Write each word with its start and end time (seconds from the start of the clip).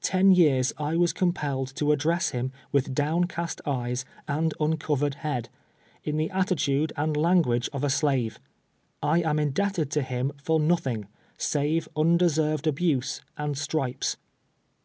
Ten 0.00 0.30
years 0.30 0.72
I 0.78 0.94
was 0.94 1.12
compelled 1.12 1.74
to 1.74 1.90
address 1.90 2.30
liim 2.30 2.52
witli 2.72 2.94
down 2.94 3.24
cast 3.24 3.60
eyes 3.66 4.04
and 4.28 4.54
uncovered 4.60 5.16
bead— 5.24 5.48
in 6.04 6.18
the 6.18 6.30
attitude 6.30 6.92
and 6.96 7.16
language 7.16 7.68
of 7.72 7.82
a 7.82 7.90
slave. 7.90 8.38
I 9.02 9.22
am 9.22 9.40
indebted 9.40 9.90
to 9.90 10.02
liim 10.02 10.40
for 10.40 10.60
nothing, 10.60 11.08
save 11.36 11.88
unde 11.96 12.30
served 12.30 12.68
abuse 12.68 13.22
and 13.36 13.58
stripes. 13.58 14.18